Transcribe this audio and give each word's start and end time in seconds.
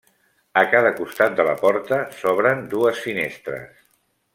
A 0.61 0.63
cada 0.71 0.91
costat 1.01 1.37
de 1.41 1.45
la 1.49 1.55
porta 1.61 2.01
s'obren 2.23 2.67
dues 2.75 3.07
finestres. 3.09 3.89